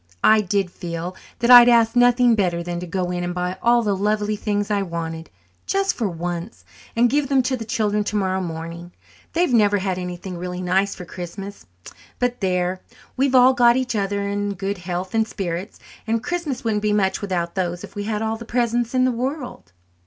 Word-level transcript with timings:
I 0.23 0.41
did 0.41 0.71
feel 0.71 1.15
that 1.37 1.51
I'd 1.51 1.69
ask 1.69 1.95
nothing 1.95 2.33
better 2.33 2.63
than 2.63 2.79
to 2.79 2.87
go 2.87 3.11
in 3.11 3.23
and 3.23 3.35
buy 3.35 3.59
all 3.61 3.83
the 3.83 3.95
lovely 3.95 4.35
things 4.35 4.71
I 4.71 4.81
wanted, 4.81 5.29
just 5.67 5.93
for 5.93 6.09
once, 6.09 6.65
and 6.95 7.07
give 7.07 7.29
them 7.29 7.43
to 7.43 7.55
the 7.55 7.65
children 7.65 8.03
tomorrow 8.03 8.41
morning. 8.41 8.93
They've 9.33 9.53
never 9.53 9.77
had 9.77 9.99
anything 9.99 10.39
really 10.39 10.59
nice 10.59 10.95
for 10.95 11.05
Christmas. 11.05 11.67
But 12.17 12.41
there! 12.41 12.81
We've 13.15 13.35
all 13.35 13.53
got 13.53 13.77
each 13.77 13.95
other 13.95 14.21
and 14.21 14.57
good 14.57 14.79
health 14.79 15.13
and 15.13 15.27
spirits, 15.27 15.77
and 16.07 16.17
a 16.17 16.21
Christmas 16.21 16.63
wouldn't 16.63 16.81
be 16.81 16.93
much 16.93 17.21
without 17.21 17.53
those 17.53 17.83
if 17.83 17.93
we 17.95 18.05
had 18.05 18.23
all 18.23 18.37
the 18.37 18.43
presents 18.43 18.95
in 18.95 19.05
the 19.05 19.11
world." 19.11 19.71